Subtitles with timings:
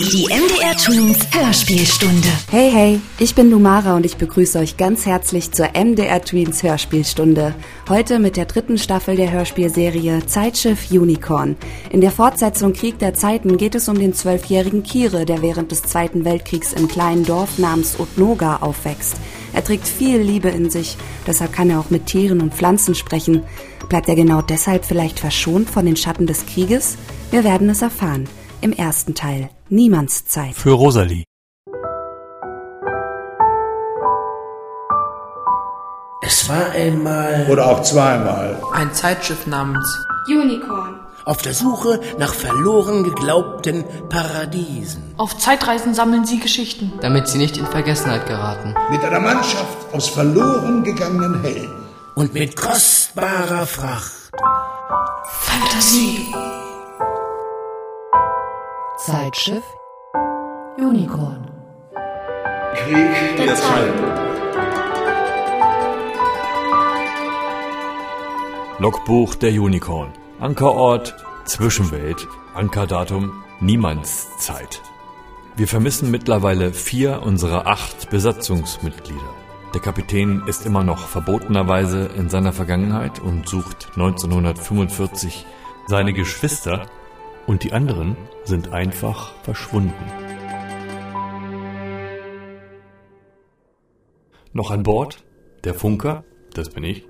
[0.00, 2.28] Die MDR Twins Hörspielstunde.
[2.50, 7.54] Hey, hey, ich bin Lumara und ich begrüße euch ganz herzlich zur MDR Tweens Hörspielstunde.
[7.86, 11.56] Heute mit der dritten Staffel der Hörspielserie Zeitschiff Unicorn.
[11.90, 15.82] In der Fortsetzung Krieg der Zeiten geht es um den zwölfjährigen Kire, der während des
[15.82, 19.16] Zweiten Weltkriegs im kleinen Dorf namens Utnoga aufwächst.
[19.52, 20.96] Er trägt viel Liebe in sich,
[21.26, 23.42] deshalb kann er auch mit Tieren und Pflanzen sprechen.
[23.90, 26.96] Bleibt er genau deshalb vielleicht verschont von den Schatten des Krieges?
[27.30, 28.26] Wir werden es erfahren.
[28.62, 30.54] Im ersten Teil Niemandszeit.
[30.54, 31.24] Für Rosalie.
[36.22, 38.60] Es war einmal Oder auch zweimal.
[38.72, 41.00] Ein Zeitschiff namens Unicorn.
[41.24, 45.14] auf der Suche nach verloren geglaubten Paradiesen.
[45.16, 46.92] Auf Zeitreisen sammeln sie Geschichten.
[47.00, 48.74] damit sie nicht in Vergessenheit geraten.
[48.90, 51.74] Mit einer Mannschaft aus verloren gegangenen Helden.
[52.14, 54.12] Und mit kostbarer Fracht.
[55.30, 56.26] Fantasie.
[59.06, 59.64] Zeitschiff
[60.76, 61.50] Unicorn.
[62.74, 64.04] Krieg der Zeiten.
[68.78, 70.12] Logbuch der Unicorn.
[70.38, 71.16] Ankerort,
[71.46, 74.82] Zwischenwelt, Ankerdatum, Niemandszeit.
[75.56, 79.34] Wir vermissen mittlerweile vier unserer acht Besatzungsmitglieder.
[79.72, 85.46] Der Kapitän ist immer noch verbotenerweise in seiner Vergangenheit und sucht 1945
[85.86, 86.86] seine Geschwister
[87.50, 89.92] und die anderen sind einfach verschwunden.
[94.52, 95.24] Noch an Bord
[95.64, 96.22] der Funker,
[96.54, 97.08] das bin ich,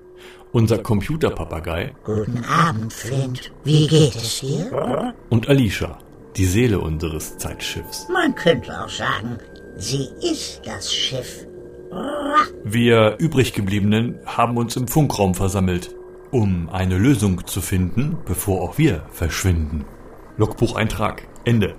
[0.51, 3.51] unser Computerpapagei Guten Abend, Flint.
[3.63, 5.13] Wie geht es dir?
[5.29, 5.99] und Alicia,
[6.35, 8.07] die Seele unseres Zeitschiffs.
[8.11, 9.37] Man könnte auch sagen,
[9.77, 11.45] sie ist das Schiff.
[12.63, 15.93] Wir übriggebliebenen haben uns im Funkraum versammelt,
[16.31, 19.85] um eine Lösung zu finden, bevor auch wir verschwinden.
[20.37, 21.75] Logbucheintrag, Ende.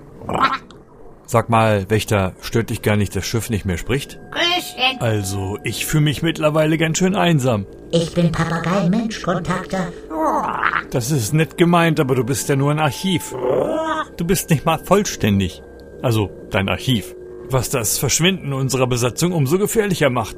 [1.26, 4.18] Sag mal, Wächter, stört dich gar nicht, das Schiff nicht mehr spricht?
[4.32, 5.00] Grüßchen.
[5.00, 7.66] Also, ich fühle mich mittlerweile ganz schön einsam.
[7.90, 9.88] Ich bin Papagei-Mensch-Kontakter.
[10.90, 13.34] Das ist nett gemeint, aber du bist ja nur ein Archiv.
[14.16, 15.62] Du bist nicht mal vollständig.
[16.02, 17.14] Also, dein Archiv.
[17.48, 20.36] Was das Verschwinden unserer Besatzung umso gefährlicher macht.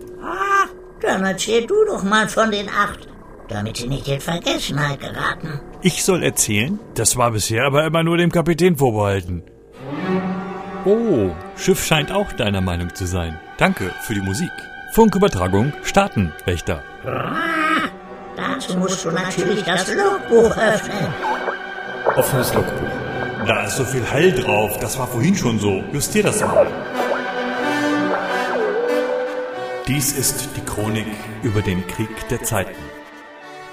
[1.01, 3.09] Dann erzähl du doch mal von den acht,
[3.49, 5.61] damit sie nicht in Vergessenheit geraten.
[5.83, 6.79] Ich soll erzählen?
[6.95, 9.43] Das war bisher aber immer nur dem Kapitän vorbehalten.
[10.85, 13.39] Oh, Schiff scheint auch deiner Meinung zu sein.
[13.57, 14.51] Danke für die Musik.
[14.93, 16.83] Funkübertragung starten, Wächter.
[18.37, 21.15] Dazu musst du natürlich das Logbuch öffnen.
[22.17, 22.91] Offenes Logbuch.
[23.47, 25.83] Da ist so viel Hall drauf, das war vorhin schon so.
[25.93, 26.67] Justier das mal.
[29.87, 31.07] Dies ist die Chronik
[31.43, 32.75] über den Krieg der Zeiten.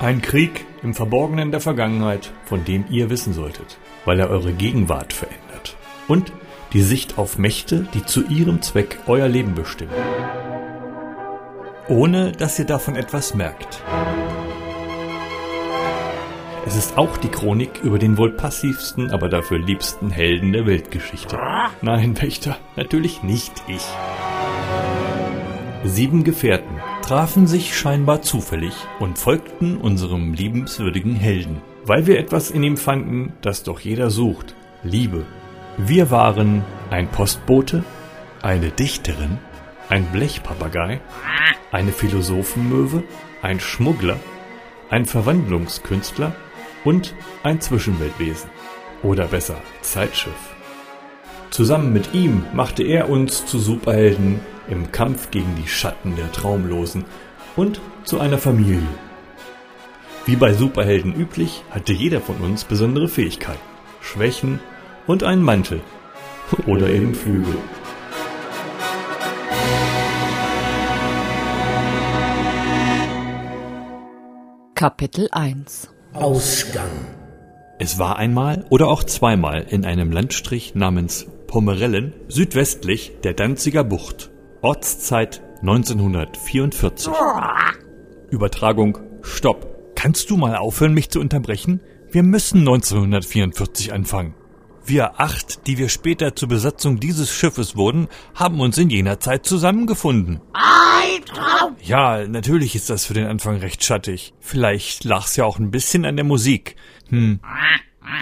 [0.02, 5.14] Ein Krieg im Verborgenen der Vergangenheit, von dem ihr wissen solltet, weil er eure Gegenwart
[5.14, 5.78] verändert.
[6.08, 6.34] Und
[6.74, 9.94] die Sicht auf Mächte, die zu ihrem Zweck euer Leben bestimmen.
[11.88, 13.84] Ohne dass ihr davon etwas merkt.
[16.66, 21.38] Es ist auch die Chronik über den wohl passivsten, aber dafür liebsten Helden der Weltgeschichte.
[21.84, 23.86] Nein, Wächter, natürlich nicht ich.
[25.84, 32.64] Sieben Gefährten trafen sich scheinbar zufällig und folgten unserem liebenswürdigen Helden, weil wir etwas in
[32.64, 34.56] ihm fanden, das doch jeder sucht.
[34.84, 35.26] Liebe.
[35.78, 37.84] Wir waren ein Postbote,
[38.42, 39.40] eine Dichterin,
[39.90, 41.02] ein Blechpapagei,
[41.72, 43.04] eine Philosophenmöwe,
[43.42, 44.18] ein Schmuggler,
[44.90, 46.34] ein Verwandlungskünstler
[46.84, 48.50] und ein Zwischenweltwesen.
[49.04, 50.56] Oder besser, Zeitschiff.
[51.50, 54.40] Zusammen mit ihm machte er uns zu Superhelden
[54.72, 57.06] im Kampf gegen die Schatten der Traumlosen
[57.56, 58.88] und zu einer Familie.
[60.26, 63.60] Wie bei Superhelden üblich, hatte jeder von uns besondere Fähigkeiten,
[64.02, 64.60] Schwächen
[65.08, 65.82] und einen Mantel.
[66.66, 67.56] Oder eben Flügel.
[74.76, 76.90] Kapitel 1 Ausgang.
[77.78, 84.31] Es war einmal oder auch zweimal in einem Landstrich namens Pomerellen südwestlich der Danziger Bucht.
[84.64, 87.12] Ortszeit 1944.
[88.30, 89.96] Übertragung Stopp.
[89.96, 91.82] Kannst du mal aufhören, mich zu unterbrechen?
[92.12, 94.36] Wir müssen 1944 anfangen.
[94.86, 99.48] Wir acht, die wir später zur Besatzung dieses Schiffes wurden, haben uns in jener Zeit
[99.48, 100.42] zusammengefunden.
[100.54, 101.76] Albtraum.
[101.82, 104.36] Ja, natürlich ist das für den Anfang recht schattig.
[104.40, 106.76] Vielleicht lag's ja auch ein bisschen an der Musik.
[107.10, 107.40] Hm.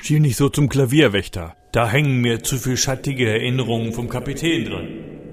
[0.04, 1.58] Schiel nicht so zum Klavierwächter.
[1.74, 4.88] Da hängen mir zu viel schattige Erinnerungen vom Kapitän dran.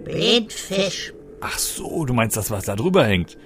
[0.06, 1.12] Blindfisch.
[1.40, 3.36] Ach so, du meinst das, was da drüber hängt.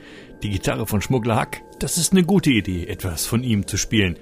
[0.42, 1.62] Die Gitarre von Schmuggler Hack.
[1.78, 4.18] Das ist eine gute Idee, etwas von ihm zu spielen.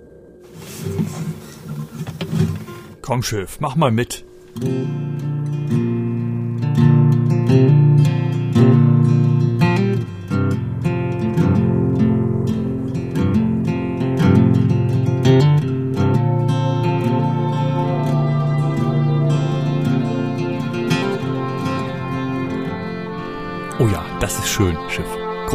[3.02, 4.24] Komm, Schiff, mach mal mit.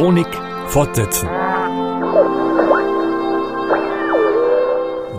[0.04, 0.28] Chronik
[0.66, 1.26] fortsetzen.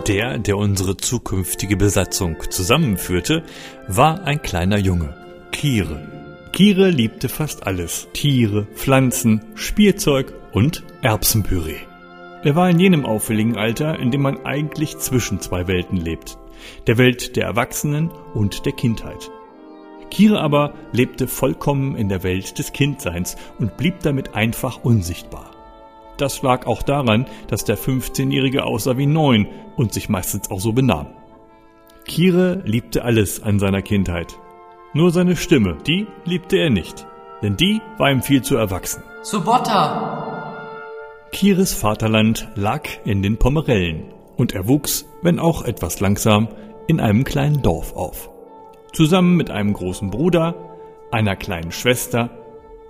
[0.07, 3.41] Der, der unsere zukünftige Besatzung zusammenführte,
[3.87, 5.15] war ein kleiner Junge,
[5.51, 6.07] Kire.
[6.51, 8.09] Kire liebte fast alles.
[8.13, 11.81] Tiere, Pflanzen, Spielzeug und Erbsenpüree.
[12.43, 16.37] Er war in jenem auffälligen Alter, in dem man eigentlich zwischen zwei Welten lebt.
[16.85, 19.31] Der Welt der Erwachsenen und der Kindheit.
[20.09, 25.51] Kire aber lebte vollkommen in der Welt des Kindseins und blieb damit einfach unsichtbar.
[26.17, 30.71] Das lag auch daran, dass der 15-Jährige aussah wie neun und sich meistens auch so
[30.71, 31.07] benahm.
[32.05, 34.37] Kire liebte alles an seiner Kindheit.
[34.93, 37.05] Nur seine Stimme, die liebte er nicht,
[37.41, 39.03] denn die war ihm viel zu erwachsen.
[39.23, 40.55] Subotta!
[41.31, 46.47] Kires Vaterland lag in den Pomerellen und er wuchs, wenn auch etwas langsam,
[46.87, 48.29] in einem kleinen Dorf auf.
[48.95, 50.55] Zusammen mit einem großen Bruder,
[51.11, 52.29] einer kleinen Schwester,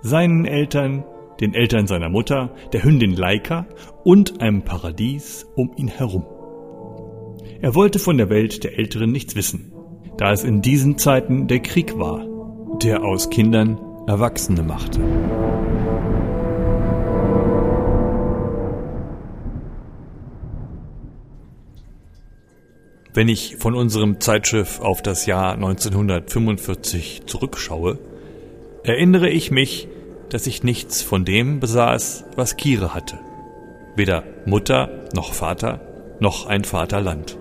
[0.02, 1.04] seinen Eltern,
[1.40, 3.66] den Eltern seiner Mutter, der Hündin Laika
[4.04, 6.24] und einem Paradies um ihn herum.
[7.60, 9.72] Er wollte von der Welt der Älteren nichts wissen,
[10.16, 12.24] da es in diesen Zeiten der Krieg war,
[12.84, 13.76] der aus Kindern
[14.06, 15.00] Erwachsene machte.
[23.16, 27.98] Wenn ich von unserem Zeitschiff auf das Jahr 1945 zurückschaue,
[28.82, 29.88] erinnere ich mich,
[30.28, 33.18] dass ich nichts von dem besaß, was Kire hatte.
[33.94, 35.80] Weder Mutter noch Vater
[36.20, 37.38] noch ein Vaterland.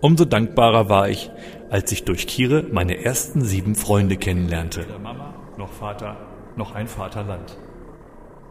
[0.00, 1.30] Umso dankbarer war ich,
[1.70, 4.80] als ich durch Kire meine ersten sieben Freunde kennenlernte.
[4.80, 6.16] Weder Mama noch Vater
[6.56, 7.56] noch ein Vaterland.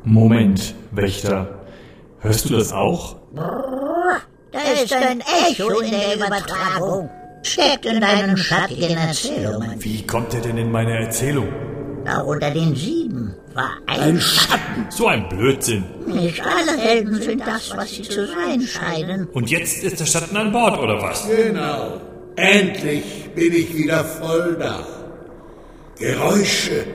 [0.05, 1.65] Moment, Wächter.
[2.19, 3.17] Hörst du das auch?
[4.51, 7.09] Da ist ein Echo in der Übertragung.
[7.43, 9.75] Steckt in deinen schattigen Erzählungen.
[9.83, 11.47] Wie kommt er denn in meine Erzählung?
[12.05, 14.85] Da unter den sieben war ein, Ein Schatten.
[14.89, 15.83] So ein Blödsinn.
[16.05, 19.27] Nicht alle Helden sind das, was sie zu sein scheinen.
[19.33, 21.27] Und jetzt ist der Schatten an Bord, oder was?
[21.27, 21.99] Genau.
[22.37, 24.85] Endlich bin ich wieder voll da.
[25.99, 26.85] Geräusche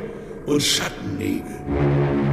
[0.47, 2.32] und Schattennebel.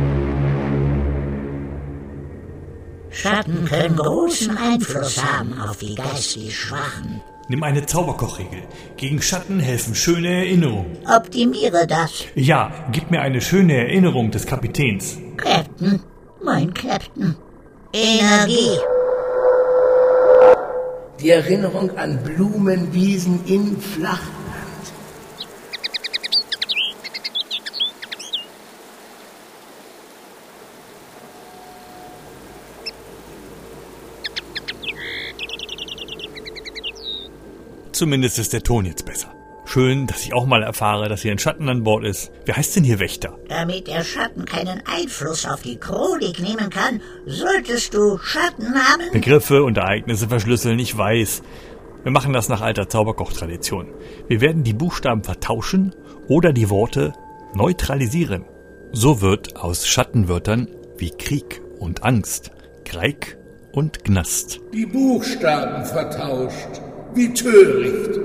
[3.11, 7.21] Schatten können großen Einfluss haben auf die geistig Schwachen.
[7.47, 8.61] Nimm eine Zauberkochregel.
[8.97, 10.97] Gegen Schatten helfen schöne Erinnerungen.
[11.07, 15.17] Optimiere das, Ja, gib mir eine schöne Erinnerung des Kapitäns.
[15.37, 15.99] Captain.
[16.43, 17.35] Mein Captain.
[17.91, 18.77] Energie.
[21.19, 24.38] Die Erinnerung an Blumenwiesen in Flachland.
[37.99, 39.27] Zumindest ist der Ton jetzt besser.
[39.65, 42.31] Schön, dass ich auch mal erfahre, dass hier ein Schatten an Bord ist.
[42.45, 43.37] Wer heißt denn hier Wächter?
[43.49, 49.11] Damit der Schatten keinen Einfluss auf die Chronik nehmen kann, solltest du Schatten haben.
[49.11, 51.41] Begriffe und Ereignisse verschlüsseln, ich weiß.
[52.03, 53.87] Wir machen das nach alter Zauberkochtradition.
[54.29, 55.93] Wir werden die Buchstaben vertauschen
[56.29, 57.11] oder die Worte
[57.53, 58.45] neutralisieren.
[58.93, 62.51] So wird aus Schattenwörtern wie Krieg und Angst,
[62.85, 63.37] Greik
[63.73, 64.61] und Gnast.
[64.71, 66.88] Die Buchstaben vertauscht.
[67.13, 68.19] Wie töricht.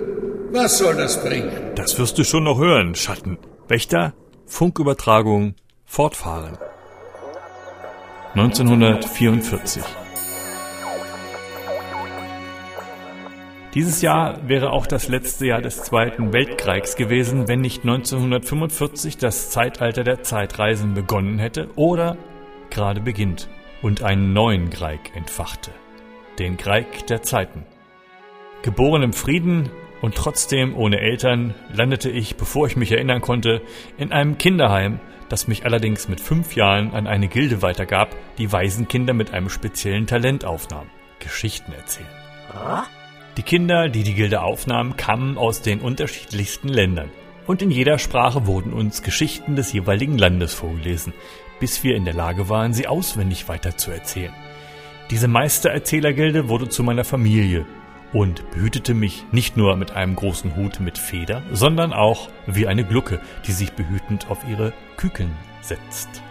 [0.52, 1.50] Was soll das bringen?
[1.74, 3.38] Das wirst du schon noch hören, Schatten.
[3.66, 4.14] Wächter,
[4.46, 6.58] Funkübertragung, fortfahren.
[8.34, 9.82] 1944.
[13.74, 19.50] Dieses Jahr wäre auch das letzte Jahr des Zweiten Weltkriegs gewesen, wenn nicht 1945 das
[19.50, 22.16] Zeitalter der Zeitreisen begonnen hätte oder
[22.70, 23.48] gerade beginnt
[23.82, 25.72] und einen neuen Krieg entfachte.
[26.38, 27.64] Den Krieg der Zeiten.
[28.64, 29.68] Geboren im Frieden
[30.00, 33.60] und trotzdem ohne Eltern landete ich, bevor ich mich erinnern konnte,
[33.98, 39.12] in einem Kinderheim, das mich allerdings mit fünf Jahren an eine Gilde weitergab, die Waisenkinder
[39.12, 40.86] mit einem speziellen Talent aufnahm.
[41.18, 42.08] Geschichten erzählen.
[43.36, 47.10] Die Kinder, die die Gilde aufnahmen, kamen aus den unterschiedlichsten Ländern.
[47.46, 51.12] Und in jeder Sprache wurden uns Geschichten des jeweiligen Landes vorgelesen,
[51.60, 54.32] bis wir in der Lage waren, sie auswendig weiterzuerzählen.
[55.10, 57.66] Diese Meistererzählergilde wurde zu meiner Familie
[58.14, 62.84] und behütete mich nicht nur mit einem großen Hut mit Feder, sondern auch wie eine
[62.84, 66.22] Glucke, die sich behütend auf ihre Küken setzt.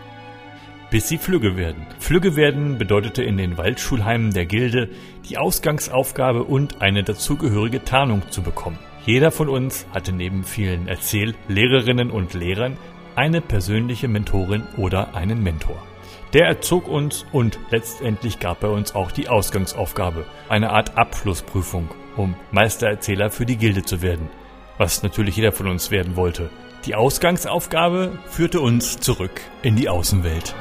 [0.90, 1.86] Bis sie Flügge werden.
[2.00, 4.90] Flügge werden bedeutete in den Waldschulheimen der Gilde
[5.28, 8.80] die Ausgangsaufgabe und eine dazugehörige Tarnung zu bekommen.
[9.06, 12.78] Jeder von uns hatte neben vielen Erzähllehrerinnen und Lehrern
[13.16, 15.82] eine persönliche Mentorin oder einen Mentor.
[16.34, 22.34] Der erzog uns und letztendlich gab er uns auch die Ausgangsaufgabe, eine Art Abschlussprüfung, um
[22.52, 24.30] Meistererzähler für die Gilde zu werden,
[24.80, 26.50] was natürlich jeder von uns werden wollte.
[26.86, 30.56] Die Ausgangsaufgabe führte uns zurück in die Außenwelt.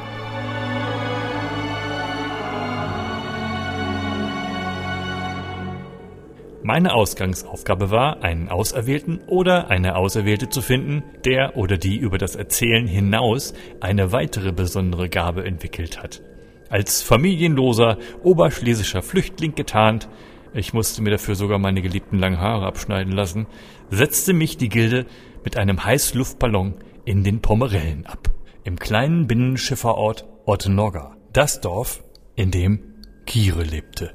[6.64, 12.36] Meine Ausgangsaufgabe war, einen Auserwählten oder eine Auserwählte zu finden, der oder die über das
[12.36, 16.22] Erzählen hinaus eine weitere besondere Gabe entwickelt hat.
[16.68, 20.08] Als familienloser oberschlesischer Flüchtling getarnt,
[20.54, 23.48] ich musste mir dafür sogar meine geliebten langen Haare abschneiden lassen,
[23.90, 25.06] setzte mich die Gilde
[25.44, 28.30] mit einem Heißluftballon in den Pomerellen ab.
[28.62, 31.16] Im kleinen Binnenschifferort Ottenorga.
[31.32, 32.04] Das Dorf,
[32.36, 32.80] in dem
[33.26, 34.12] Kire lebte.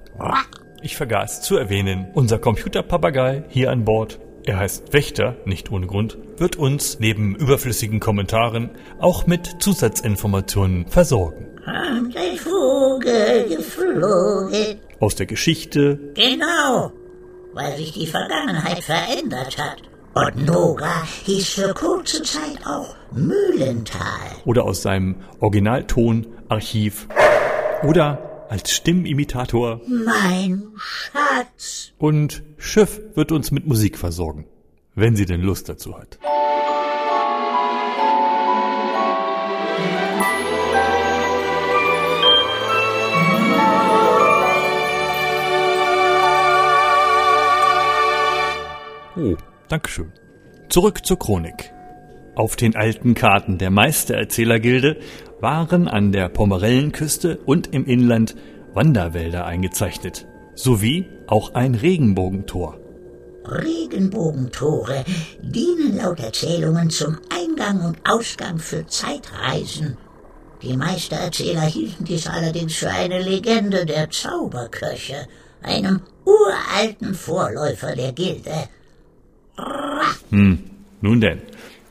[0.82, 6.18] Ich vergaß zu erwähnen, unser Computerpapagei hier an Bord, er heißt Wächter, nicht ohne Grund,
[6.38, 8.70] wird uns neben überflüssigen Kommentaren
[9.00, 11.48] auch mit Zusatzinformationen versorgen.
[11.66, 14.80] Kommt ein Vogel geflogen.
[15.00, 16.00] Aus der Geschichte.
[16.14, 16.94] Genau,
[17.54, 19.82] weil sich die Vergangenheit verändert hat.
[20.14, 24.32] Und Noga hieß für kurze Zeit auch Mühlental.
[24.46, 27.08] Oder aus seinem Originalton, Archiv.
[27.84, 29.82] Oder als Stimmimitator.
[29.88, 31.94] Mein Schatz.
[31.98, 34.46] Und Schiff wird uns mit Musik versorgen,
[34.96, 36.20] wenn sie denn Lust dazu hat.
[49.16, 49.36] Oh,
[49.68, 50.14] Dankeschön.
[50.70, 51.74] Zurück zur Chronik.
[52.38, 54.98] Auf den alten Karten der Meistererzählergilde
[55.42, 58.36] waren an der Pomerellenküste und im Inland
[58.76, 62.78] Wanderwälder eingezeichnet, sowie auch ein Regenbogentor.
[63.44, 65.04] Regenbogentore
[65.42, 69.98] dienen laut Erzählungen zum Eingang und Ausgang für Zeitreisen.
[70.62, 75.28] Die Meistererzähler hielten dies allerdings für eine Legende der Zauberköche,
[75.64, 78.70] einem uralten Vorläufer der Gilde.
[80.30, 80.60] Hm,
[81.02, 81.42] nun denn.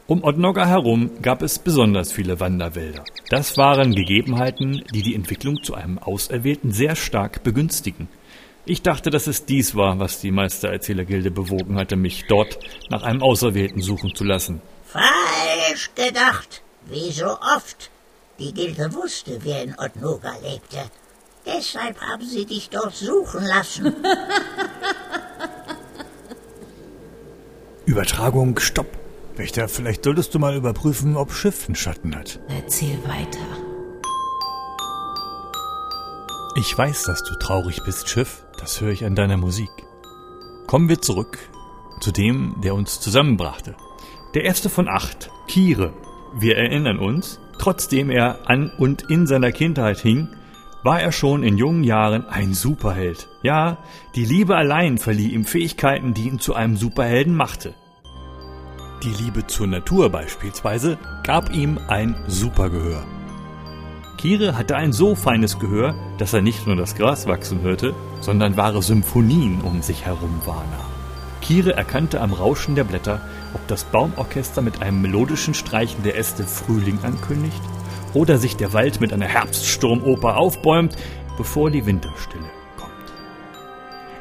[0.09, 3.03] Um Ottnogger herum gab es besonders viele Wanderwälder.
[3.29, 8.07] Das waren Gegebenheiten, die die Entwicklung zu einem Auserwählten sehr stark begünstigen.
[8.67, 13.21] Ich dachte, dass es dies war, was die Meistererzählergilde bewogen hatte, mich dort nach einem
[13.21, 14.63] Auserwählten suchen zu lassen.
[14.85, 17.91] Falsch gedacht, wie so oft.
[18.39, 20.89] Die Gilde wusste, wer in Ottnoga lebte.
[21.45, 23.93] Deshalb haben sie dich dort suchen lassen.
[27.87, 29.06] Übertragung, stopp.
[29.38, 32.40] Wächter, vielleicht solltest du mal überprüfen, ob Schiff einen Schatten hat.
[32.49, 33.38] Erzähl weiter.
[36.59, 38.45] Ich weiß, dass du traurig bist, Schiff.
[38.59, 39.69] Das höre ich an deiner Musik.
[40.66, 41.38] Kommen wir zurück
[42.00, 43.76] zu dem, der uns zusammenbrachte.
[44.35, 45.93] Der erste von acht, Kire.
[46.35, 50.28] Wir erinnern uns, trotzdem er an und in seiner Kindheit hing,
[50.83, 53.28] war er schon in jungen Jahren ein Superheld.
[53.43, 53.78] Ja,
[54.14, 57.75] die Liebe allein verlieh ihm Fähigkeiten, die ihn zu einem Superhelden machte.
[59.07, 63.05] Die Liebe zur Natur beispielsweise gab ihm ein Supergehör.
[64.19, 68.57] Kire hatte ein so feines Gehör, dass er nicht nur das Gras wachsen hörte, sondern
[68.57, 70.91] wahre Symphonien um sich herum wahrnahm.
[71.41, 73.21] Kire erkannte am Rauschen der Blätter,
[73.55, 77.63] ob das Baumorchester mit einem melodischen Streichen der Äste Frühling ankündigt
[78.13, 80.97] oder sich der Wald mit einer Herbststurmoper aufbäumt,
[81.37, 82.91] bevor die Winterstille kommt.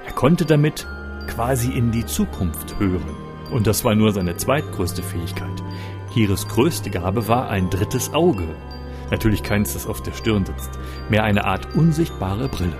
[0.05, 0.85] Er konnte damit
[1.25, 3.24] quasi in die Zukunft hören.
[3.51, 5.63] Und das war nur seine zweitgrößte Fähigkeit.
[6.13, 8.47] Kires größte Gabe war ein drittes Auge.
[9.11, 10.71] Natürlich keins, das auf der Stirn sitzt,
[11.09, 12.77] mehr eine Art unsichtbare Brille.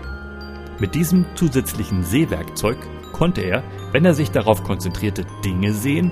[0.80, 2.78] Mit diesem zusätzlichen Sehwerkzeug
[3.14, 6.12] konnte er, wenn er sich darauf konzentrierte, Dinge sehen,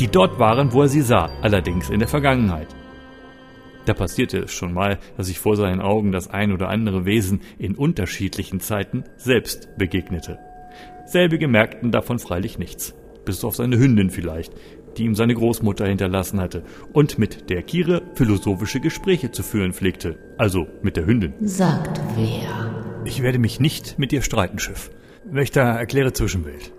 [0.00, 2.68] die dort waren, wo er sie sah, allerdings in der Vergangenheit.
[3.84, 7.40] Da passierte es schon mal, dass sich vor seinen Augen das ein oder andere Wesen
[7.58, 10.38] in unterschiedlichen Zeiten selbst begegnete.
[11.06, 12.94] Selbige merkten davon freilich nichts,
[13.24, 14.52] bis auf seine Hündin vielleicht,
[14.96, 20.18] die ihm seine Großmutter hinterlassen hatte und mit der Kire philosophische Gespräche zu führen pflegte,
[20.38, 21.34] also mit der Hündin.
[21.40, 22.84] Sagt wer?
[23.04, 24.90] Ich werde mich nicht mit dir streiten, Schiff.
[25.24, 26.72] Wächter, erkläre Zwischenwelt.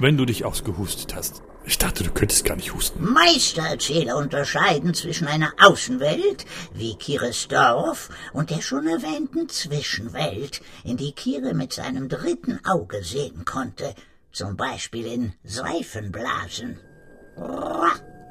[0.00, 1.42] Wenn du dich ausgehustet hast.
[1.68, 3.12] Ich dachte, du könntest gar nicht husten.
[3.12, 11.12] Meistererzähler unterscheiden zwischen einer Außenwelt, wie Kires Dorf, und der schon erwähnten Zwischenwelt, in die
[11.12, 13.94] Kire mit seinem dritten Auge sehen konnte,
[14.32, 16.78] zum Beispiel in Seifenblasen.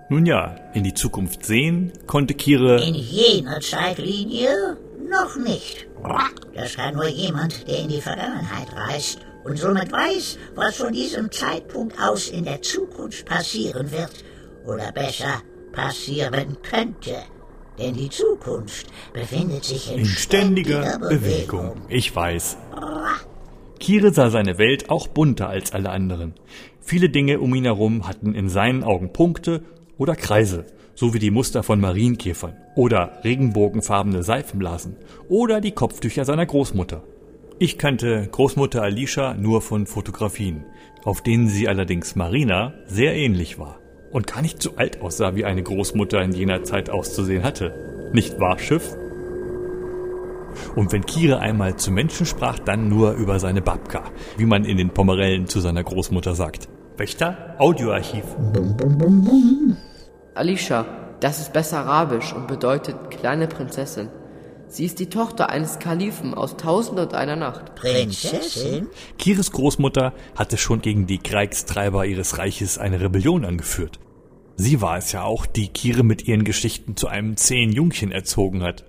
[0.10, 2.82] Nun ja, in die Zukunft sehen konnte Kire.
[2.84, 4.78] In jener Zeitlinie
[5.10, 5.88] noch nicht.
[6.54, 11.32] Das kann nur jemand, der in die Vergangenheit reist und somit weiß, was von diesem
[11.32, 14.24] Zeitpunkt aus in der Zukunft passieren wird
[14.66, 17.16] oder besser passieren könnte.
[17.78, 21.10] Denn die Zukunft befindet sich in, in ständiger, Bewegung.
[21.10, 21.82] Bewegung.
[21.90, 22.58] Ich weiß.
[23.80, 26.34] Kire sah seine Welt auch bunter als alle anderen.
[26.82, 29.64] Viele Dinge um ihn herum hatten in seinen Augen Punkte
[29.98, 30.66] oder Kreise,
[30.96, 34.96] so wie die Muster von Marienkäfern oder regenbogenfarbene Seifenblasen
[35.30, 37.04] oder die Kopftücher seiner Großmutter.
[37.60, 40.64] Ich kannte Großmutter Alicia nur von Fotografien,
[41.04, 43.80] auf denen sie allerdings Marina sehr ähnlich war
[44.12, 48.10] und gar nicht so alt aussah, wie eine Großmutter in jener Zeit auszusehen hatte.
[48.14, 48.96] Nicht wahr, Schiff?
[50.76, 54.04] Und wenn Kire einmal zu Menschen sprach, dann nur über seine Babka,
[54.38, 56.70] wie man in den Pomerellen zu seiner Großmutter sagt.
[56.98, 58.24] Wächter, Audioarchiv.
[60.34, 60.86] Alicia,
[61.20, 64.10] das ist Bessarabisch und bedeutet kleine Prinzessin.
[64.70, 67.76] Sie ist die Tochter eines Kalifen aus Tausend und einer Nacht.
[67.76, 68.88] Prinzessin?
[69.18, 74.00] Kires Großmutter hatte schon gegen die Kriegstreiber ihres Reiches eine Rebellion angeführt.
[74.58, 78.64] Sie war es ja auch, die Kire mit ihren Geschichten zu einem zehn Jungchen erzogen
[78.64, 78.86] hat.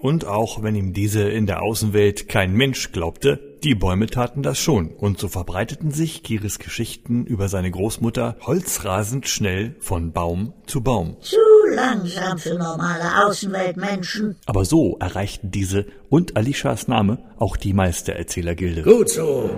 [0.00, 4.58] Und auch wenn ihm diese in der Außenwelt kein Mensch glaubte, die Bäume taten das
[4.58, 10.82] schon, und so verbreiteten sich Kiris Geschichten über seine Großmutter holzrasend schnell von Baum zu
[10.82, 11.16] Baum.
[11.20, 11.36] Zu
[11.74, 14.36] langsam für normale Außenweltmenschen.
[14.46, 18.82] Aber so erreichten diese und Alishas Name auch die Meistererzählergilde.
[18.82, 19.50] Gut so.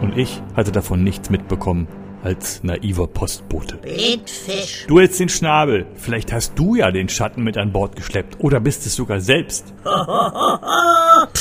[0.00, 1.88] Und ich hatte davon nichts mitbekommen
[2.28, 3.76] als naiver Postbote.
[3.76, 4.84] Blindfisch.
[4.86, 5.86] Du hältst den Schnabel.
[5.94, 8.36] Vielleicht hast du ja den Schatten mit an Bord geschleppt.
[8.40, 9.72] Oder bist es sogar selbst.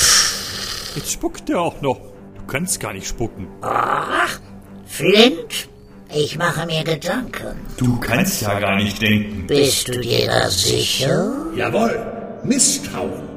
[0.96, 2.00] Jetzt spuckt er auch noch.
[2.00, 3.50] Du kannst gar nicht spucken.
[3.62, 4.40] Ach,
[4.86, 5.68] Flint,
[6.16, 7.60] ich mache mir Gedanken.
[7.76, 9.46] Du kannst ja gar nicht denken.
[9.46, 11.34] Bist du dir da sicher?
[11.58, 12.40] Jawohl.
[12.46, 13.28] Misstrauen.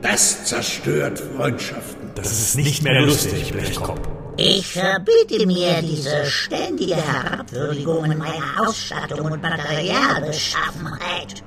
[0.00, 2.08] Das zerstört Freundschaften.
[2.14, 4.00] Das ist nicht mehr lustig, Blechkopf.
[4.42, 11.42] Ich verbiete mir diese ständige Herabwürdigung meiner Ausstattung und Materialbeschaffenheit.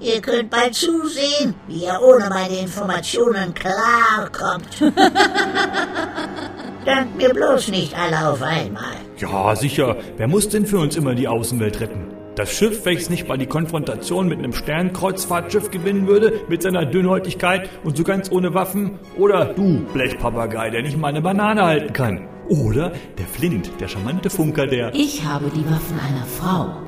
[0.00, 4.80] Ihr könnt bald zusehen, wie ihr ohne meine Informationen klarkommt.
[6.86, 8.96] Dankt mir bloß nicht alle auf einmal.
[9.18, 9.98] Ja, sicher.
[10.16, 12.14] Wer muss denn für uns immer die Außenwelt retten?
[12.34, 17.68] Das Schiff, welches nicht mal die Konfrontation mit einem Sternkreuzfahrtschiff gewinnen würde, mit seiner Dünnhäutigkeit
[17.84, 18.98] und so ganz ohne Waffen?
[19.18, 22.26] Oder du, Blechpapagei, der nicht mal eine Banane halten kann?
[22.48, 24.94] Oder der Flint, der charmante Funker, der...
[24.94, 26.82] Ich habe die Waffen einer Frau.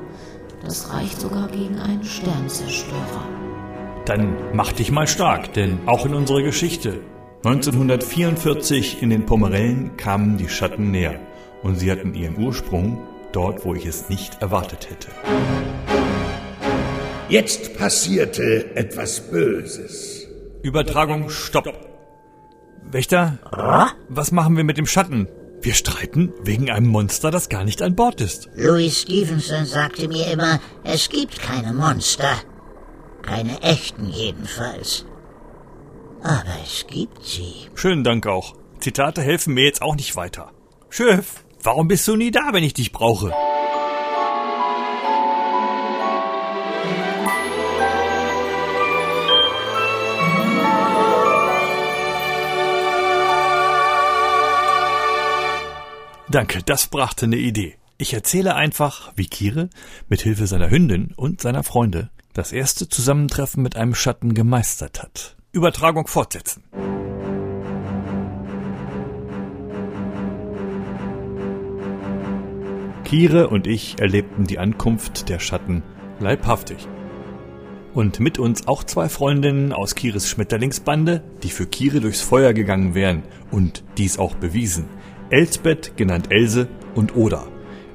[0.62, 3.28] Das reicht sogar gegen einen Sternzerstörer.
[4.06, 7.00] Dann mach dich mal stark, denn auch in unserer Geschichte
[7.44, 11.20] 1944 in den Pomerellen kamen die Schatten näher
[11.62, 12.98] und sie hatten ihren Ursprung
[13.32, 15.08] dort, wo ich es nicht erwartet hätte.
[17.28, 20.26] Jetzt passierte etwas Böses.
[20.62, 21.72] Übertragung stopp.
[22.82, 23.38] Wächter,
[24.08, 25.28] was machen wir mit dem Schatten?
[25.62, 28.48] Wir streiten wegen einem Monster, das gar nicht an Bord ist.
[28.54, 32.32] Louis Stevenson sagte mir immer, es gibt keine Monster.
[33.22, 35.04] Keine echten jedenfalls.
[36.22, 37.68] Aber es gibt sie.
[37.74, 38.54] Schönen Dank auch.
[38.80, 40.52] Zitate helfen mir jetzt auch nicht weiter.
[40.88, 43.32] Schiff, warum bist du nie da, wenn ich dich brauche?
[56.30, 57.74] Danke, das brachte eine Idee.
[57.98, 59.68] Ich erzähle einfach, wie Kire
[60.08, 65.36] mit Hilfe seiner Hündin und seiner Freunde das erste Zusammentreffen mit einem Schatten gemeistert hat.
[65.50, 66.62] Übertragung fortsetzen.
[73.02, 75.82] Kire und ich erlebten die Ankunft der Schatten
[76.20, 76.86] leibhaftig.
[77.92, 82.94] Und mit uns auch zwei Freundinnen aus Kires Schmetterlingsbande, die für Kire durchs Feuer gegangen
[82.94, 84.84] wären und dies auch bewiesen.
[85.30, 87.46] Elsbeth, genannt Else, und Oda.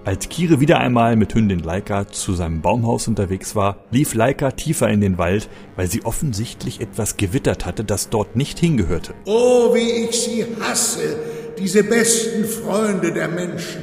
[0.05, 4.87] Als Kire wieder einmal mit Hündin Laika zu seinem Baumhaus unterwegs war, lief Laika tiefer
[4.87, 9.15] in den Wald, weil sie offensichtlich etwas gewittert hatte, das dort nicht hingehörte.
[9.25, 11.17] Oh, wie ich sie hasse,
[11.57, 13.81] diese besten Freunde der Menschen.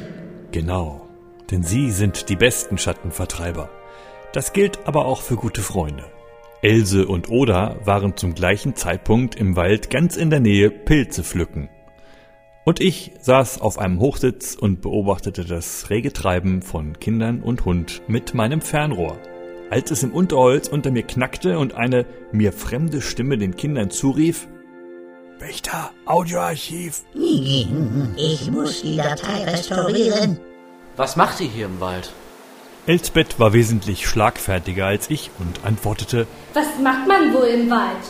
[0.52, 1.08] Genau,
[1.50, 3.68] denn sie sind die besten Schattenvertreiber.
[4.32, 6.04] Das gilt aber auch für gute Freunde.
[6.62, 11.68] Else und Oda waren zum gleichen Zeitpunkt im Wald ganz in der Nähe Pilze pflücken.
[12.64, 18.02] Und ich saß auf einem Hochsitz und beobachtete das rege Treiben von Kindern und Hund
[18.06, 19.18] mit meinem Fernrohr.
[19.70, 24.46] Als es im Unterholz unter mir knackte und eine mir fremde Stimme den Kindern zurief,
[25.40, 27.02] Wächter, Audioarchiv.
[28.16, 30.38] Ich muss die Datei restaurieren.
[30.96, 32.12] Was macht ihr hier im Wald?
[32.86, 38.04] Elsbeth war wesentlich schlagfertiger als ich und antwortete, Was macht man wohl im Wald?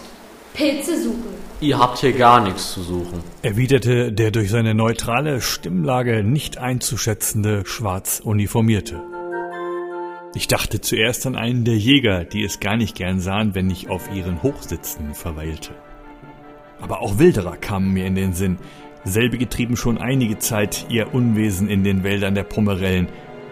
[0.53, 1.42] Pilze suchen.
[1.63, 3.23] Ihr habt hier gar nichts zu suchen.
[3.43, 9.01] erwiderte der durch seine neutrale Stimmlage nicht einzuschätzende Schwarz uniformierte.
[10.35, 13.89] Ich dachte zuerst an einen der Jäger, die es gar nicht gern sahen, wenn ich
[13.89, 15.71] auf ihren Hochsitzen verweilte.
[16.81, 18.59] Aber auch Wilderer kamen mir in den Sinn.
[19.05, 23.07] Selbige trieben schon einige Zeit ihr Unwesen in den Wäldern der Pomerellen.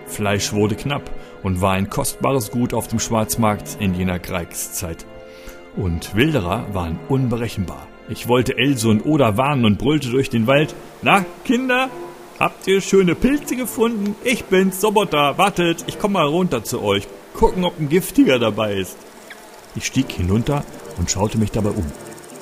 [0.07, 1.09] Fleisch wurde knapp
[1.45, 5.07] und war ein kostbares Gut auf dem Schwarzmarkt in jener Kreikszeit.
[5.77, 7.87] Und Wilderer waren unberechenbar.
[8.11, 10.75] Ich wollte Else und Oda warnen und brüllte durch den Wald.
[11.01, 11.89] Na, Kinder,
[12.41, 14.17] habt ihr schöne Pilze gefunden?
[14.25, 15.39] Ich bin's, Soboter.
[15.39, 17.07] Wartet, ich komm mal runter zu euch.
[17.35, 18.97] Gucken, ob ein Giftiger dabei ist.
[19.77, 20.65] Ich stieg hinunter
[20.99, 21.87] und schaute mich dabei um.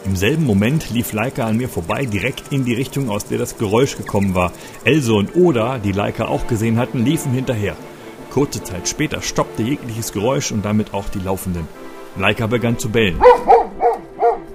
[0.07, 3.59] Im selben Moment lief Leica an mir vorbei, direkt in die Richtung, aus der das
[3.59, 4.53] Geräusch gekommen war.
[4.85, 7.77] Else und Oda, die Leica auch gesehen hatten, liefen hinterher.
[8.31, 11.69] Kurze Zeit später stoppte jegliches Geräusch und damit auch die Laufenden.
[12.17, 13.21] Leica begann zu bellen.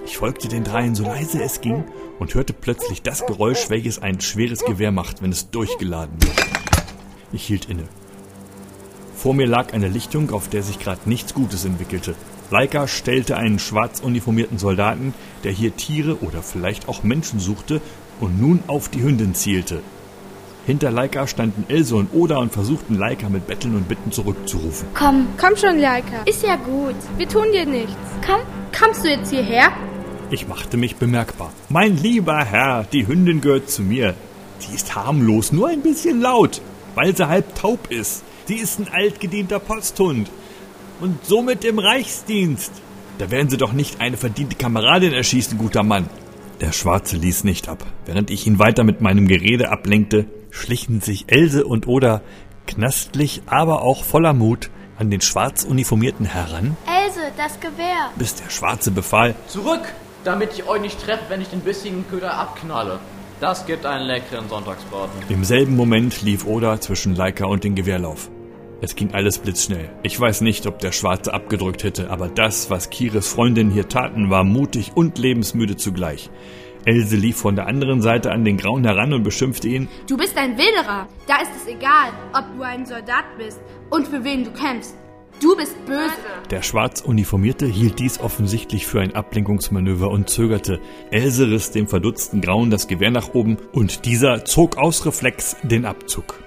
[0.06, 1.84] Ich folgte den dreien so leise es ging
[2.18, 6.36] und hörte plötzlich das Geräusch, welches ein schweres Gewehr macht, wenn es durchgeladen wird.
[7.32, 7.84] Ich hielt inne.
[9.16, 12.14] Vor mir lag eine Lichtung, auf der sich gerade nichts Gutes entwickelte.
[12.50, 15.14] Leica stellte einen schwarz uniformierten Soldaten,
[15.44, 17.80] der hier Tiere oder vielleicht auch Menschen suchte
[18.20, 19.80] und nun auf die Hündin zielte.
[20.66, 24.88] Hinter Leica standen Else und Oda und versuchten Leica mit Betteln und Bitten zurückzurufen.
[24.94, 26.22] Komm, Komm schon, Leica.
[26.26, 26.94] Ist ja gut.
[27.16, 27.96] Wir tun dir nichts.
[28.24, 28.40] komm,
[28.78, 29.68] kommst du jetzt hierher?
[30.34, 31.52] Ich machte mich bemerkbar.
[31.68, 34.16] Mein lieber Herr, die Hündin gehört zu mir.
[34.58, 36.60] Sie ist harmlos, nur ein bisschen laut,
[36.96, 38.24] weil sie halb taub ist.
[38.46, 40.28] Sie ist ein altgedienter Posthund
[41.00, 42.72] und somit im Reichsdienst.
[43.18, 46.08] Da werden Sie doch nicht eine verdiente Kameradin erschießen, guter Mann.
[46.60, 47.86] Der Schwarze ließ nicht ab.
[48.04, 52.22] Während ich ihn weiter mit meinem Gerede ablenkte, schlichen sich Else und Oda
[52.66, 54.68] knastlich, aber auch voller Mut
[54.98, 58.10] an den schwarz uniformierten heran, Else, das Gewehr.
[58.16, 59.82] bis der Schwarze befahl, Zurück,
[60.24, 62.98] damit ich euch nicht treffe, wenn ich den bissigen Köder abknalle.
[63.40, 65.22] Das gibt einen leckeren Sonntagsbraten.
[65.28, 68.30] Im selben Moment lief Oda zwischen Leica und den Gewehrlauf.
[68.80, 69.90] Es ging alles blitzschnell.
[70.02, 74.30] Ich weiß nicht, ob der Schwarze abgedrückt hätte, aber das, was Kires Freundin hier taten,
[74.30, 76.30] war mutig und lebensmüde zugleich.
[76.84, 79.88] Else lief von der anderen Seite an den Grauen heran und beschimpfte ihn.
[80.06, 81.08] Du bist ein Wilderer.
[81.26, 83.58] Da ist es egal, ob du ein Soldat bist
[83.90, 84.94] und für wen du kämpfst.
[85.40, 86.12] Du bist böse.
[86.50, 90.80] Der Schwarzuniformierte hielt dies offensichtlich für ein Ablenkungsmanöver und zögerte.
[91.10, 95.84] Else riss dem verdutzten Grauen das Gewehr nach oben und dieser zog aus Reflex den
[95.84, 96.38] Abzug.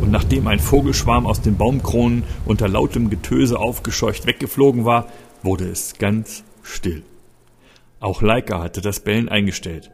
[0.00, 5.08] Und nachdem ein Vogelschwarm aus den Baumkronen unter lautem Getöse aufgescheucht weggeflogen war,
[5.42, 7.02] wurde es ganz still.
[8.00, 9.90] Auch Leica hatte das Bellen eingestellt.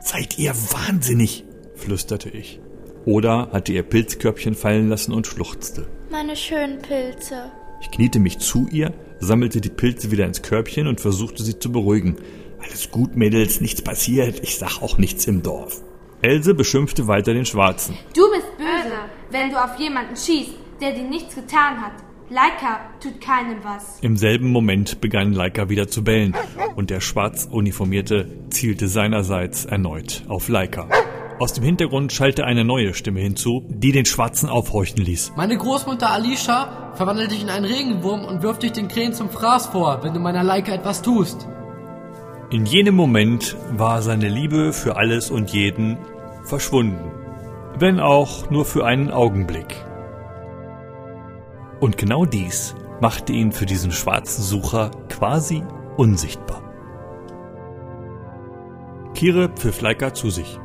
[0.00, 1.44] Seid ihr wahnsinnig?
[1.74, 2.60] flüsterte ich.
[3.06, 5.86] Oda hatte ihr Pilzkörbchen fallen lassen und schluchzte.
[6.10, 7.50] Meine schönen Pilze.
[7.80, 11.70] Ich kniete mich zu ihr, sammelte die Pilze wieder ins Körbchen und versuchte sie zu
[11.70, 12.16] beruhigen.
[12.62, 14.40] Alles gut, Mädels, nichts passiert.
[14.42, 15.82] Ich sag auch nichts im Dorf.
[16.22, 17.98] Else beschimpfte weiter den Schwarzen.
[18.14, 18.96] Du bist böse,
[19.30, 21.92] wenn du auf jemanden schießt, der dir nichts getan hat.
[22.30, 23.98] Leica tut keinem was.
[24.00, 26.34] Im selben Moment begann Leica wieder zu bellen
[26.74, 30.88] und der schwarz uniformierte zielte seinerseits erneut auf Leica.
[31.40, 35.32] Aus dem Hintergrund schallte eine neue Stimme hinzu, die den Schwarzen aufhorchen ließ.
[35.36, 39.66] Meine Großmutter Alicia verwandelt dich in einen Regenwurm und wirft dich den Krähen zum Fraß
[39.66, 41.48] vor, wenn du meiner Leica etwas tust.
[42.50, 45.98] In jenem Moment war seine Liebe für alles und jeden
[46.44, 47.10] verschwunden,
[47.80, 49.74] wenn auch nur für einen Augenblick.
[51.80, 55.64] Und genau dies machte ihn für diesen schwarzen Sucher quasi
[55.96, 56.62] unsichtbar.
[59.14, 60.60] Kire pfiff Leica zu sich.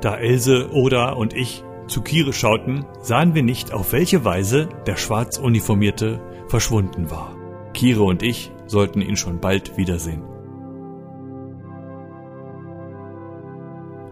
[0.00, 4.96] Da Else, Oda und ich zu Kire schauten, sahen wir nicht, auf welche Weise der
[4.96, 7.34] schwarz uniformierte verschwunden war.
[7.72, 10.22] Kire und ich sollten ihn schon bald wiedersehen.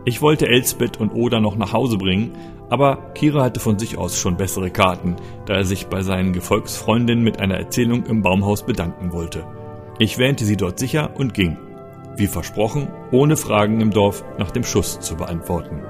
[0.07, 2.33] Ich wollte Elsbeth und Oda noch nach Hause bringen,
[2.69, 5.17] aber Kira hatte von sich aus schon bessere Karten,
[5.47, 9.47] da er sich bei seinen Gefolgsfreundinnen mit einer Erzählung im Baumhaus bedanken wollte.
[9.99, 11.57] Ich wähnte sie dort sicher und ging,
[12.17, 15.83] wie versprochen, ohne Fragen im Dorf nach dem Schuss zu beantworten.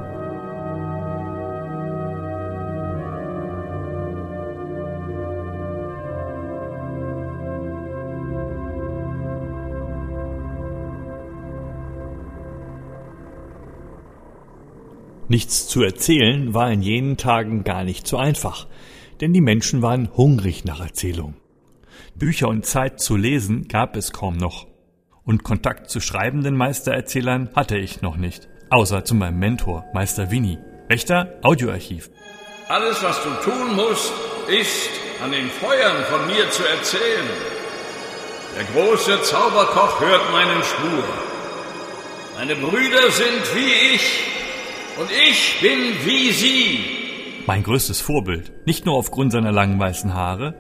[15.29, 18.69] Nichts zu erzählen war in jenen Tagen gar nicht so einfach,
[19.21, 21.35] denn die Menschen waren hungrig nach Erzählung.
[22.15, 24.74] Bücher und Zeit zu lesen gab es kaum noch.
[25.27, 30.59] Und Kontakt zu schreibenden Meistererzählern hatte ich noch nicht, außer zu meinem Mentor, Meister Winnie.
[30.87, 32.11] Wächter, Audioarchiv.
[32.69, 34.13] Alles, was du tun musst,
[34.49, 34.91] ist,
[35.25, 37.27] an den Feuern von mir zu erzählen.
[38.57, 41.05] Der große Zauberkoch hört meinen Schwur.
[42.37, 44.25] Meine Brüder sind wie ich
[44.99, 46.81] und ich bin wie sie.
[47.47, 50.55] Mein größtes Vorbild, nicht nur aufgrund seiner langen weißen Haare,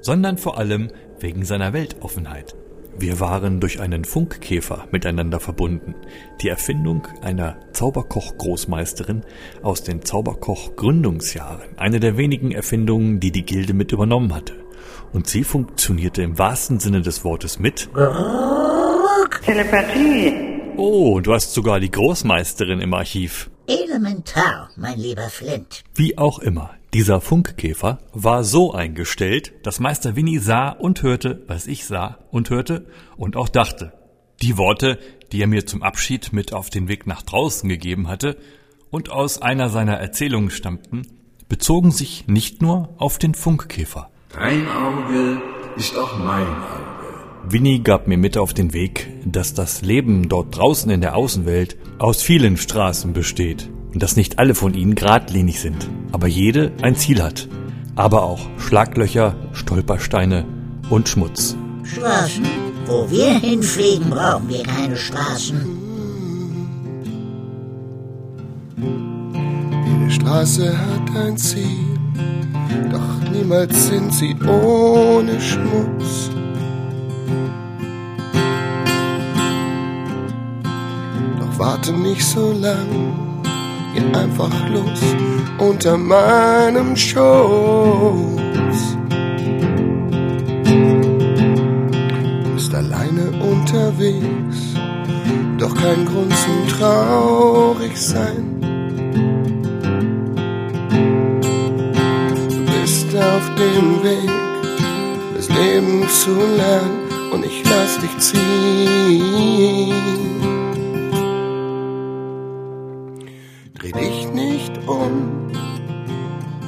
[0.00, 2.56] sondern vor allem wegen seiner Weltoffenheit.
[3.00, 5.94] Wir waren durch einen Funkkäfer miteinander verbunden,
[6.40, 9.22] die Erfindung einer Zauberkoch-Großmeisterin
[9.62, 14.54] aus den Zauberkoch-Gründungsjahren, eine der wenigen Erfindungen, die die Gilde mit übernommen hatte.
[15.12, 17.88] Und sie funktionierte im wahrsten Sinne des Wortes mit
[19.44, 20.34] Telepathie.
[20.76, 23.48] Oh, du hast sogar die Großmeisterin im Archiv.
[23.68, 25.84] Elementar, mein lieber Flint.
[25.94, 31.66] Wie auch immer, dieser Funkkäfer war so eingestellt, dass Meister Winnie sah und hörte, was
[31.66, 33.92] ich sah und hörte und auch dachte.
[34.40, 34.98] Die Worte,
[35.32, 38.38] die er mir zum Abschied mit auf den Weg nach draußen gegeben hatte
[38.90, 41.02] und aus einer seiner Erzählungen stammten,
[41.48, 44.10] bezogen sich nicht nur auf den Funkkäfer.
[44.32, 45.42] Dein Auge
[45.76, 47.50] ist auch mein Auge.
[47.50, 51.76] Winnie gab mir mit auf den Weg, dass das Leben dort draußen in der Außenwelt
[51.98, 56.96] aus vielen Straßen besteht und dass nicht alle von ihnen geradlinig sind, aber jede ein
[56.96, 57.48] Ziel hat.
[57.96, 60.44] Aber auch Schlaglöcher, Stolpersteine
[60.90, 61.56] und Schmutz.
[61.82, 62.44] Straßen?
[62.86, 65.78] Wo wir hinfliegen, brauchen wir keine Straßen.
[68.76, 71.98] Jede Straße hat ein Ziel,
[72.90, 76.30] doch niemals sind sie ohne Schmutz.
[81.40, 83.27] Doch warte nicht so lang,
[83.98, 85.00] geh einfach los
[85.58, 88.38] unter meinem Schoß.
[92.54, 94.74] Bist alleine unterwegs,
[95.58, 98.60] doch kein Grund zum traurig sein.
[102.48, 104.30] Du bist auf dem Weg,
[105.36, 109.68] das Leben zu lernen und ich lass dich ziehen.
[115.08, 115.50] Um,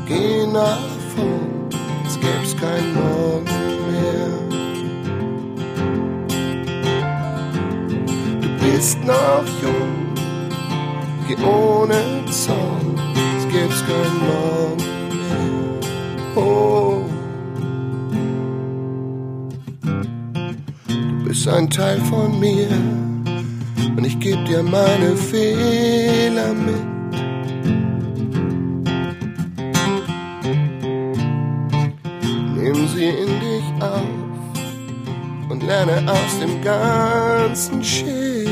[0.07, 0.79] geh nach
[1.14, 1.68] vorn,
[2.07, 3.44] es gäb's kein Morgen
[3.90, 4.31] mehr.
[8.40, 10.14] Du bist noch jung,
[11.29, 12.00] geh ohne
[12.31, 12.98] Zorn,
[13.38, 14.85] es gäb's kein Morgen
[15.20, 16.44] mehr.
[16.44, 17.03] Oh.
[20.88, 22.68] Du bist ein Teil von mir
[23.96, 26.89] und ich geb dir meine Fehler mit.
[35.70, 38.48] Lerne aus dem ganzen Shit.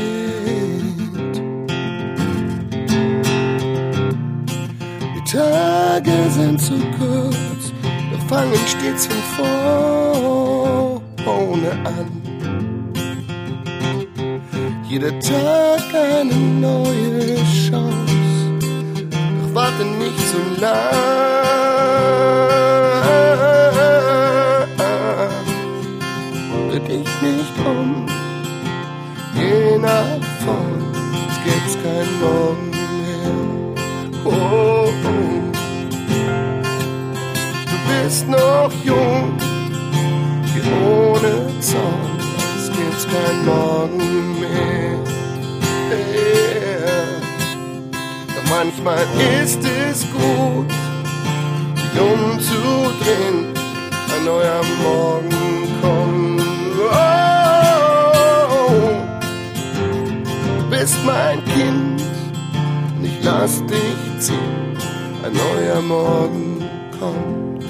[5.15, 7.73] Die Tage sind zu kurz,
[8.11, 9.45] doch fangen stets von
[11.25, 12.09] vorne an.
[14.87, 18.49] Jeder Tag eine neue Chance,
[19.41, 21.19] doch warte nicht zu lang.
[29.81, 30.83] Nach vorn,
[31.29, 32.69] es gibt's kein Morgen
[33.01, 33.35] mehr.
[34.25, 34.91] Oh, oh.
[37.69, 39.37] Du bist noch jung,
[40.53, 42.19] geh ohne Zorn,
[42.57, 44.97] es gibt's kein Morgen mehr.
[48.35, 49.05] Doch manchmal
[49.41, 50.69] ist es gut,
[51.77, 53.53] dich umzudrehen,
[54.15, 55.38] ein neuer Morgen
[60.89, 62.01] bist mein Kind,
[62.97, 64.75] und ich lass dich ziehen,
[65.23, 66.63] ein neuer Morgen
[66.99, 67.63] kommt.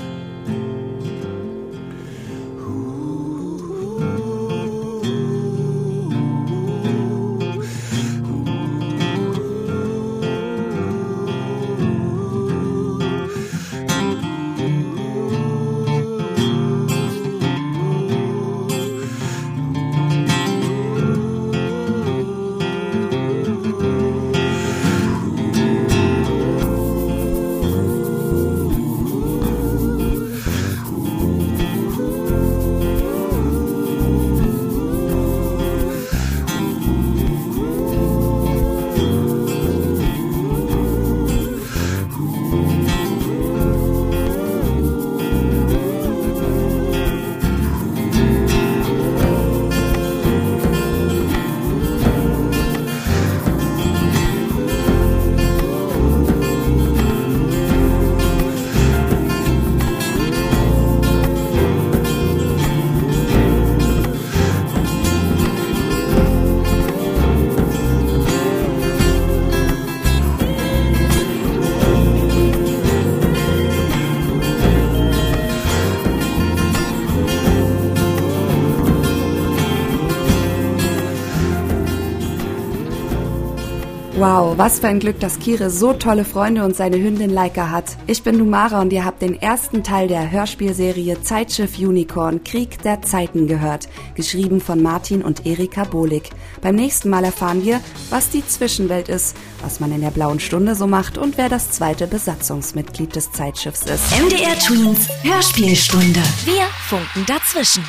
[84.60, 87.96] Was für ein Glück, dass Kire so tolle Freunde und seine Hündin Laika hat.
[88.08, 93.02] Ich bin Numara und ihr habt den ersten Teil der Hörspielserie Zeitschiff Unicorn Krieg der
[93.02, 96.30] Zeiten gehört, geschrieben von Martin und Erika Bohlig.
[96.62, 100.76] Beim nächsten Mal erfahren wir, was die Zwischenwelt ist, was man in der blauen Stunde
[100.76, 104.12] so macht und wer das zweite Besatzungsmitglied des Zeitschiffs ist.
[104.12, 106.20] MDR Tweens Hörspielstunde.
[106.44, 107.86] Wir funken dazwischen.